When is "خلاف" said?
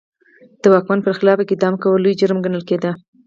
1.19-1.37